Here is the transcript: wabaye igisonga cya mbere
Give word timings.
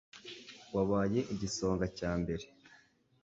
wabaye 0.75 1.19
igisonga 1.33 1.85
cya 1.97 2.11
mbere 2.21 2.45